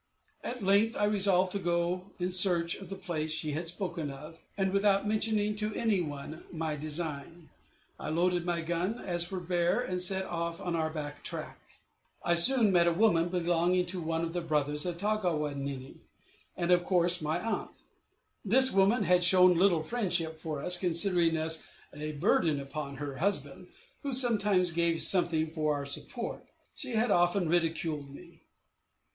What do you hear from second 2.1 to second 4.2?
in search of the place she had spoken